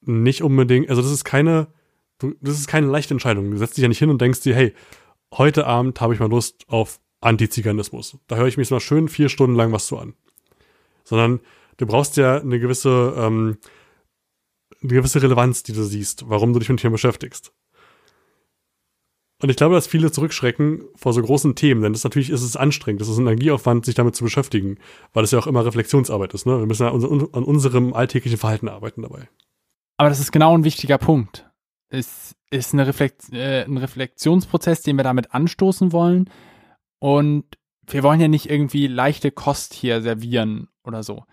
[0.00, 1.68] nicht unbedingt, also das ist keine,
[2.40, 3.50] das ist keine leichte Entscheidung.
[3.50, 4.74] Du setzt dich ja nicht hin und denkst dir, hey,
[5.32, 8.18] heute Abend habe ich mal Lust auf Antiziganismus.
[8.26, 10.14] Da höre ich jetzt mal schön vier Stunden lang was zu an.
[11.04, 11.40] Sondern
[11.76, 13.58] du brauchst ja eine gewisse, ähm,
[14.82, 17.52] eine gewisse Relevanz, die du siehst, warum du dich mit dem Thema beschäftigst.
[19.40, 22.56] Und ich glaube, dass viele zurückschrecken vor so großen Themen, denn das natürlich ist es
[22.56, 24.78] anstrengend, das ist ein Energieaufwand, sich damit zu beschäftigen,
[25.12, 26.44] weil es ja auch immer Reflexionsarbeit ist.
[26.44, 26.58] Ne?
[26.58, 29.28] Wir müssen ja an unserem alltäglichen Verhalten arbeiten dabei.
[29.96, 31.48] Aber das ist genau ein wichtiger Punkt.
[31.88, 36.30] Es ist eine Reflekt äh, ein Reflexionsprozess, den wir damit anstoßen wollen.
[36.98, 37.44] Und
[37.86, 41.24] wir wollen ja nicht irgendwie leichte Kost hier servieren oder so.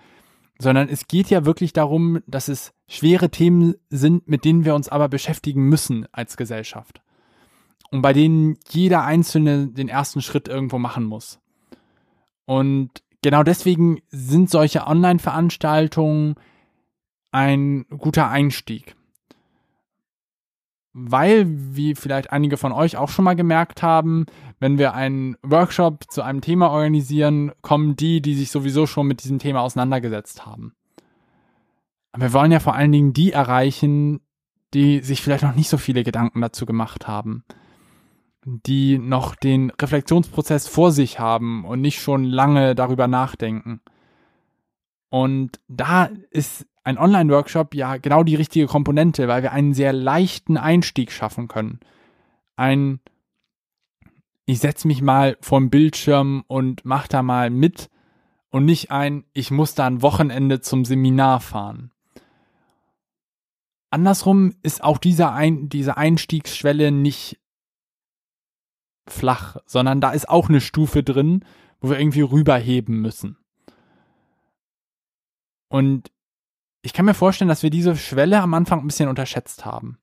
[0.60, 4.90] sondern es geht ja wirklich darum, dass es schwere Themen sind, mit denen wir uns
[4.90, 7.02] aber beschäftigen müssen als Gesellschaft.
[7.92, 11.40] Und bei denen jeder Einzelne den ersten Schritt irgendwo machen muss.
[12.46, 16.36] Und genau deswegen sind solche Online-Veranstaltungen
[17.32, 18.96] ein guter Einstieg.
[20.94, 24.26] Weil, wie vielleicht einige von euch auch schon mal gemerkt haben,
[24.60, 29.24] wenn wir einen Workshop zu einem Thema organisieren, kommen die, die sich sowieso schon mit
[29.24, 30.74] diesem Thema auseinandergesetzt haben.
[32.14, 34.22] Aber wir wollen ja vor allen Dingen die erreichen,
[34.74, 37.44] die sich vielleicht noch nicht so viele Gedanken dazu gemacht haben,
[38.46, 43.82] die noch den Reflexionsprozess vor sich haben und nicht schon lange darüber nachdenken.
[45.10, 50.58] Und da ist ein Online-Workshop ja genau die richtige Komponente, weil wir einen sehr leichten
[50.58, 51.80] Einstieg schaffen können.
[52.56, 53.00] Ein
[54.46, 57.90] ich setze mich mal vorm Bildschirm und mach da mal mit
[58.52, 61.92] und nicht ein, ich muss da ein Wochenende zum Seminar fahren.
[63.90, 67.40] Andersrum ist auch dieser ein, diese Einstiegsschwelle nicht
[69.08, 71.46] flach, sondern da ist auch eine Stufe drin,
[71.80, 73.38] wo wir irgendwie rüberheben müssen.
[75.68, 76.12] Und
[76.82, 79.98] ich kann mir vorstellen, dass wir diese Schwelle am Anfang ein bisschen unterschätzt haben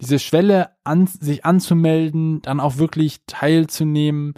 [0.00, 4.34] diese Schwelle an, sich anzumelden, dann auch wirklich teilzunehmen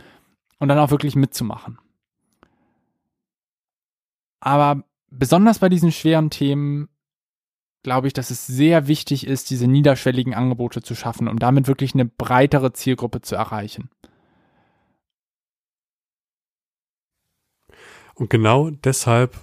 [0.59, 1.79] und dann auch wirklich mitzumachen.
[4.41, 6.89] Aber besonders bei diesen schweren Themen
[7.83, 11.95] glaube ich, dass es sehr wichtig ist, diese niederschwelligen Angebote zu schaffen, um damit wirklich
[11.95, 13.91] eine breitere Zielgruppe zu erreichen.
[18.15, 19.37] Und genau deshalb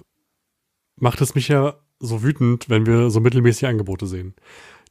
[0.95, 4.35] macht es mich ja so wütend, wenn wir so mittelmäßige Angebote sehen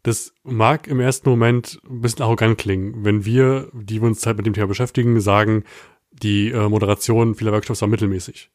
[0.02, 4.36] das mag im ersten Moment ein bisschen arrogant klingen, wenn wir, die wir uns halt
[4.36, 5.64] mit dem Thema beschäftigen, sagen,
[6.10, 8.50] die äh, Moderation vieler Workshops war mittelmäßig.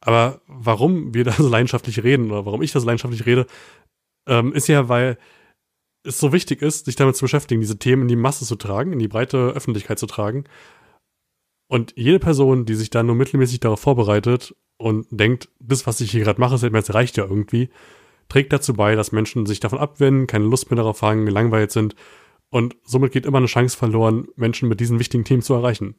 [0.00, 3.46] Aber warum wir da so leidenschaftlich reden oder warum ich da so leidenschaftlich rede,
[4.26, 5.18] ähm, ist ja, weil
[6.04, 8.92] es so wichtig ist, sich damit zu beschäftigen, diese Themen in die Masse zu tragen,
[8.92, 10.44] in die breite Öffentlichkeit zu tragen.
[11.68, 16.10] Und jede Person, die sich da nur mittelmäßig darauf vorbereitet und denkt, das, was ich
[16.10, 17.70] hier gerade mache, das reicht ja irgendwie,
[18.28, 21.94] trägt dazu bei, dass Menschen sich davon abwenden, keine Lust mehr darauf haben, gelangweilt sind
[22.54, 25.96] und somit geht immer eine Chance verloren, Menschen mit diesen wichtigen Themen zu erreichen.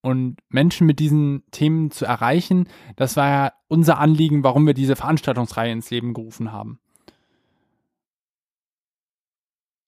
[0.00, 4.96] Und Menschen mit diesen Themen zu erreichen, das war ja unser Anliegen, warum wir diese
[4.96, 6.80] Veranstaltungsreihe ins Leben gerufen haben.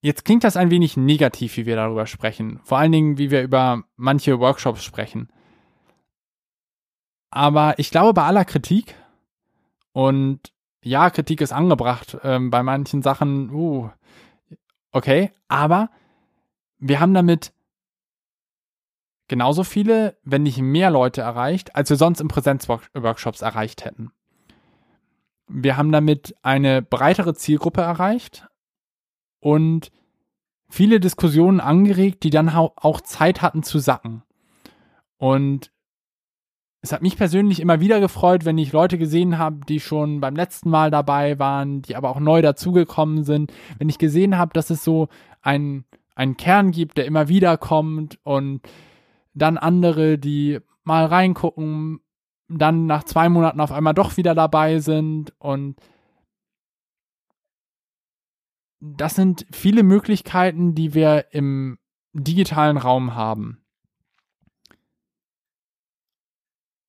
[0.02, 2.60] Jetzt klingt das ein wenig negativ, wie wir darüber sprechen.
[2.64, 5.28] Vor allen Dingen, wie wir über manche Workshops sprechen.
[7.30, 8.94] Aber ich glaube, bei aller Kritik
[9.92, 10.40] und
[10.82, 13.50] ja, Kritik ist angebracht ähm, bei manchen Sachen.
[13.50, 13.90] Uh,
[14.92, 15.90] okay, aber
[16.78, 17.52] wir haben damit
[19.30, 24.10] genauso viele, wenn nicht mehr Leute erreicht, als wir sonst in Präsenzworkshops erreicht hätten.
[25.46, 28.48] Wir haben damit eine breitere Zielgruppe erreicht
[29.38, 29.92] und
[30.68, 34.24] viele Diskussionen angeregt, die dann auch Zeit hatten zu sacken.
[35.16, 35.70] Und
[36.82, 40.34] es hat mich persönlich immer wieder gefreut, wenn ich Leute gesehen habe, die schon beim
[40.34, 43.52] letzten Mal dabei waren, die aber auch neu dazugekommen sind.
[43.78, 45.06] Wenn ich gesehen habe, dass es so
[45.40, 45.84] einen,
[46.16, 48.62] einen Kern gibt, der immer wieder kommt und
[49.34, 52.00] dann andere, die mal reingucken,
[52.48, 55.80] dann nach zwei Monaten auf einmal doch wieder dabei sind und
[58.80, 61.78] das sind viele Möglichkeiten, die wir im
[62.12, 63.62] digitalen Raum haben.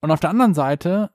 [0.01, 1.11] Und auf der anderen Seite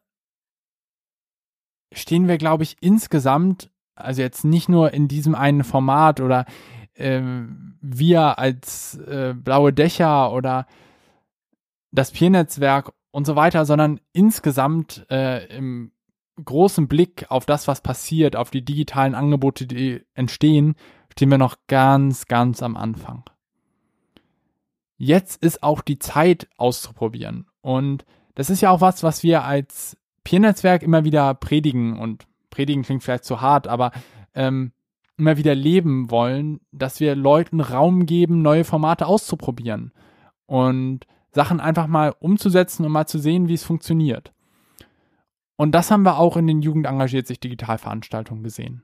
[1.93, 6.45] stehen wir, glaube ich, insgesamt, also jetzt nicht nur in diesem einen Format oder
[6.95, 7.23] äh,
[7.81, 10.67] wir als äh, blaue Dächer oder
[11.91, 15.93] das Peer-Netzwerk und so weiter, sondern insgesamt äh, im
[16.45, 20.75] großen Blick auf das, was passiert, auf die digitalen Angebote, die entstehen,
[21.13, 23.25] stehen wir noch ganz, ganz am Anfang.
[24.99, 27.47] Jetzt ist auch die Zeit auszuprobieren.
[27.63, 31.99] Und das ist ja auch was, was wir als Peer-Netzwerk immer wieder predigen.
[31.99, 33.93] Und predigen klingt vielleicht zu hart, aber
[34.35, 34.73] ähm,
[35.17, 39.93] immer wieder leben wollen, dass wir Leuten Raum geben, neue Formate auszuprobieren.
[40.47, 41.07] Und
[41.37, 44.33] Sachen einfach mal umzusetzen und mal zu sehen, wie es funktioniert.
[45.57, 48.83] Und das haben wir auch in den Jugend engagiert sich Digitalveranstaltungen gesehen.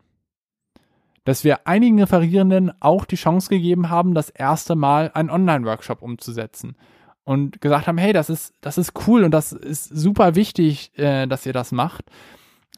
[1.24, 6.76] Dass wir einigen Referierenden auch die Chance gegeben haben, das erste Mal einen Online-Workshop umzusetzen
[7.24, 11.26] und gesagt haben, hey, das ist, das ist cool und das ist super wichtig, äh,
[11.26, 12.04] dass ihr das macht.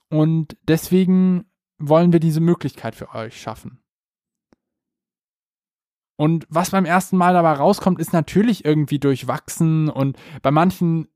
[0.08, 1.46] Und deswegen
[1.78, 3.80] wollen wir diese Möglichkeit für euch schaffen.
[6.16, 11.08] Und was beim ersten Mal dabei rauskommt, ist natürlich irgendwie durchwachsen und bei manchen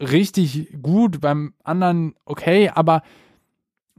[0.00, 3.02] richtig gut, beim anderen okay, aber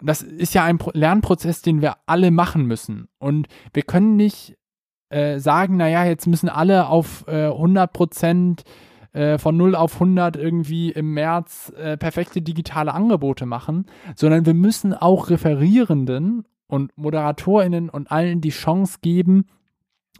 [0.02, 3.08] das ist ja ein Lernprozess, den wir alle machen müssen.
[3.20, 4.58] Und wir können nicht
[5.10, 8.64] äh, sagen, naja, jetzt müssen alle auf äh, 100 Prozent
[9.14, 13.86] äh, von 0 auf 100 irgendwie im März äh, perfekte digitale Angebote machen,
[14.16, 19.46] sondern wir müssen auch Referierenden und ModeratorInnen und allen die Chance geben,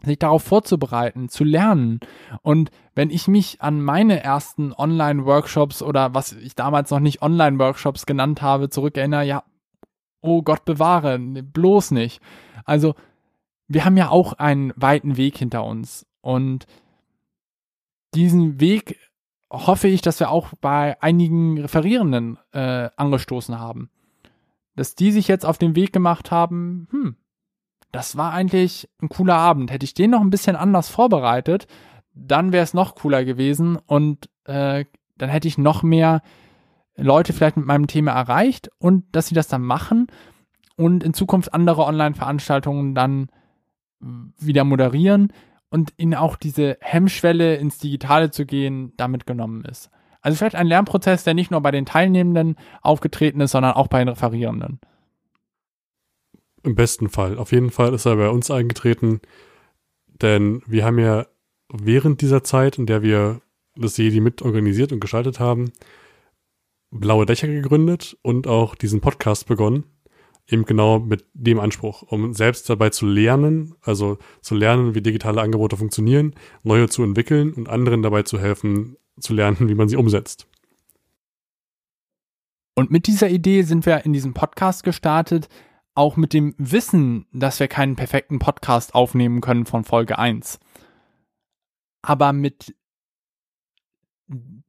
[0.02, 2.00] sich darauf vorzubereiten, zu lernen.
[2.42, 8.06] Und wenn ich mich an meine ersten Online-Workshops oder was ich damals noch nicht Online-Workshops
[8.06, 9.44] genannt habe, zurückerinnere, ja,
[10.20, 12.20] oh Gott bewahre, bloß nicht.
[12.64, 12.94] Also,
[13.68, 16.06] wir haben ja auch einen weiten Weg hinter uns.
[16.20, 16.66] Und
[18.14, 18.98] diesen Weg
[19.50, 23.90] hoffe ich, dass wir auch bei einigen Referierenden äh, angestoßen haben.
[24.76, 27.16] Dass die sich jetzt auf den Weg gemacht haben, hm,
[27.94, 29.70] das war eigentlich ein cooler Abend.
[29.70, 31.68] Hätte ich den noch ein bisschen anders vorbereitet,
[32.12, 34.84] dann wäre es noch cooler gewesen und äh,
[35.16, 36.20] dann hätte ich noch mehr
[36.96, 40.08] Leute vielleicht mit meinem Thema erreicht und dass sie das dann machen
[40.76, 43.28] und in Zukunft andere Online-Veranstaltungen dann
[44.00, 45.32] wieder moderieren
[45.70, 49.88] und ihnen auch diese Hemmschwelle ins Digitale zu gehen damit genommen ist.
[50.20, 54.00] Also vielleicht ein Lernprozess, der nicht nur bei den Teilnehmenden aufgetreten ist, sondern auch bei
[54.00, 54.80] den Referierenden.
[56.64, 57.36] Im besten Fall.
[57.38, 59.20] Auf jeden Fall ist er bei uns eingetreten,
[60.06, 61.26] denn wir haben ja
[61.70, 63.42] während dieser Zeit, in der wir
[63.76, 65.72] das Jedi mit organisiert und gestaltet haben,
[66.90, 69.84] Blaue Dächer gegründet und auch diesen Podcast begonnen.
[70.48, 75.42] Eben genau mit dem Anspruch, um selbst dabei zu lernen, also zu lernen, wie digitale
[75.42, 79.96] Angebote funktionieren, neue zu entwickeln und anderen dabei zu helfen, zu lernen, wie man sie
[79.96, 80.46] umsetzt.
[82.74, 85.48] Und mit dieser Idee sind wir in diesem Podcast gestartet,
[85.94, 90.58] auch mit dem Wissen, dass wir keinen perfekten Podcast aufnehmen können von Folge 1.
[92.02, 92.74] Aber mit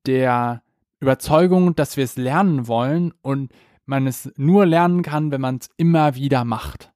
[0.05, 0.61] der
[0.99, 3.51] Überzeugung, dass wir es lernen wollen und
[3.85, 6.91] man es nur lernen kann, wenn man es immer wieder macht.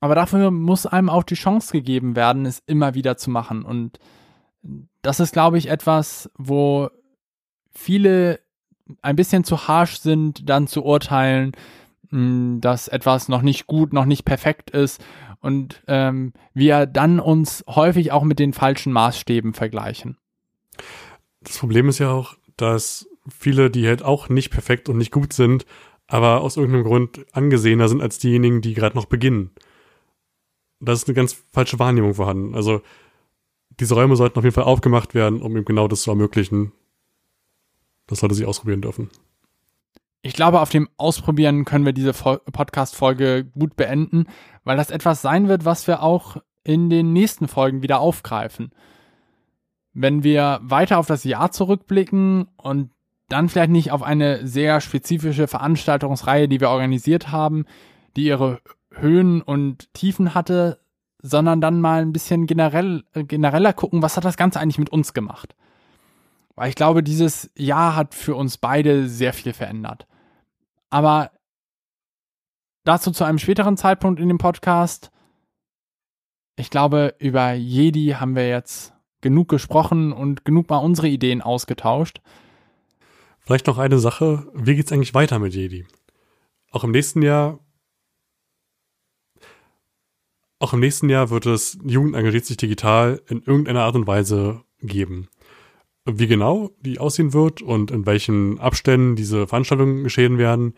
[0.00, 3.64] Aber dafür muss einem auch die Chance gegeben werden, es immer wieder zu machen.
[3.64, 3.98] Und
[5.02, 6.88] das ist, glaube ich, etwas, wo
[7.70, 8.40] viele
[9.02, 11.52] ein bisschen zu harsh sind, dann zu urteilen,
[12.10, 15.02] dass etwas noch nicht gut, noch nicht perfekt ist
[15.40, 20.16] und ähm, wir dann uns häufig auch mit den falschen Maßstäben vergleichen.
[21.40, 25.32] Das Problem ist ja auch, dass viele, die halt auch nicht perfekt und nicht gut
[25.32, 25.66] sind,
[26.08, 29.52] aber aus irgendeinem Grund angesehener sind als diejenigen, die gerade noch beginnen.
[30.80, 32.54] Da ist eine ganz falsche Wahrnehmung vorhanden.
[32.56, 32.82] Also
[33.78, 36.72] diese Räume sollten auf jeden Fall aufgemacht werden, um eben genau das zu ermöglichen.
[38.08, 39.10] Das sollte sie ausprobieren dürfen
[40.22, 44.26] ich glaube, auf dem Ausprobieren können wir diese Podcast-Folge gut beenden,
[44.64, 48.70] weil das etwas sein wird, was wir auch in den nächsten Folgen wieder aufgreifen.
[49.92, 52.90] Wenn wir weiter auf das Jahr zurückblicken und
[53.28, 57.64] dann vielleicht nicht auf eine sehr spezifische Veranstaltungsreihe, die wir organisiert haben,
[58.16, 58.60] die ihre
[58.92, 60.80] Höhen und Tiefen hatte,
[61.22, 65.14] sondern dann mal ein bisschen generell, genereller gucken, was hat das Ganze eigentlich mit uns
[65.14, 65.54] gemacht.
[66.56, 70.06] Weil ich glaube, dieses Jahr hat für uns beide sehr viel verändert.
[70.90, 71.30] Aber
[72.84, 75.10] dazu zu einem späteren Zeitpunkt in dem Podcast.
[76.56, 82.20] Ich glaube, über Jedi haben wir jetzt genug gesprochen und genug mal unsere Ideen ausgetauscht.
[83.38, 84.50] Vielleicht noch eine Sache.
[84.54, 85.86] Wie geht's eigentlich weiter mit Jedi?
[86.70, 87.60] Auch im nächsten Jahr
[90.62, 94.62] auch im nächsten Jahr wird es Jugend engagiert sich digital in irgendeiner Art und Weise
[94.80, 95.28] geben.
[96.06, 100.74] Wie genau die aussehen wird und in welchen Abständen diese Veranstaltungen geschehen werden,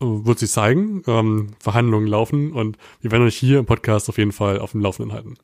[0.00, 1.02] wird sich zeigen.
[1.06, 4.80] Ähm, Verhandlungen laufen und wir werden euch hier im Podcast auf jeden Fall auf dem
[4.80, 5.34] Laufenden halten.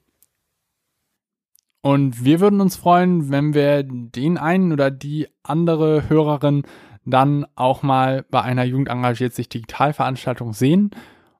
[1.83, 6.63] Und wir würden uns freuen, wenn wir den einen oder die andere Hörerin
[7.05, 10.91] dann auch mal bei einer Jugend engagiert sich Digitalveranstaltung sehen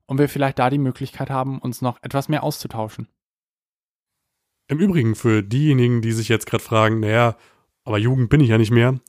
[0.07, 3.09] und wir vielleicht da die Möglichkeit haben, uns noch etwas mehr auszutauschen.
[4.67, 7.37] Im Übrigen für diejenigen, die sich jetzt gerade fragen, naja,
[7.85, 9.01] aber Jugend bin ich ja nicht mehr.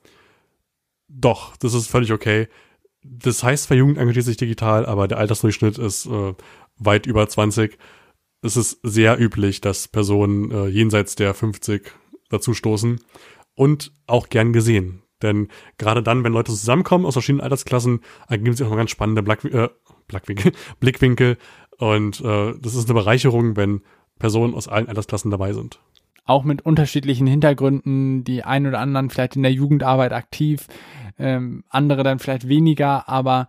[1.08, 2.48] Doch, das ist völlig okay.
[3.04, 6.34] Das heißt zwar, Jugend engagiert sich digital, aber der Altersdurchschnitt ist äh,
[6.78, 7.78] weit über 20.
[8.42, 11.92] Es ist sehr üblich, dass Personen äh, jenseits der 50
[12.30, 13.00] dazu stoßen
[13.56, 15.04] und auch gern gesehen.
[15.22, 19.24] Denn gerade dann, wenn Leute zusammenkommen aus verschiedenen Altersklassen, ergeben sich auch mal ganz spannende
[19.24, 19.70] Black, äh,
[20.80, 21.38] Blickwinkel.
[21.78, 23.82] Und äh, das ist eine Bereicherung, wenn
[24.20, 25.80] Personen aus allen Altersklassen dabei sind
[26.26, 30.68] auch mit unterschiedlichen Hintergründen, die ein oder anderen vielleicht in der Jugendarbeit aktiv,
[31.18, 33.48] ähm, andere dann vielleicht weniger, aber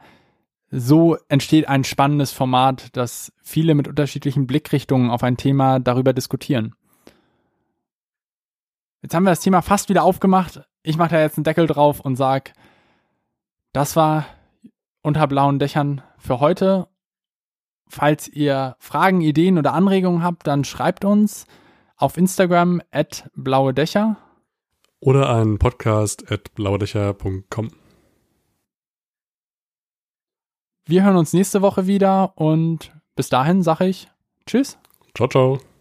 [0.70, 6.74] so entsteht ein spannendes Format, dass viele mit unterschiedlichen Blickrichtungen auf ein Thema darüber diskutieren.
[9.02, 10.62] Jetzt haben wir das Thema fast wieder aufgemacht.
[10.82, 12.52] ich mache da jetzt einen Deckel drauf und sag,
[13.72, 14.26] das war
[15.02, 16.88] unter blauen Dächern für heute.
[17.86, 21.46] Falls ihr Fragen, Ideen oder Anregungen habt, dann schreibt uns
[22.04, 24.16] auf Instagram at blaue Dächer.
[25.00, 27.70] Oder an podcast at blauedächer.com.
[30.86, 34.08] Wir hören uns nächste Woche wieder und bis dahin sage ich
[34.46, 34.78] Tschüss.
[35.14, 35.73] Ciao, ciao.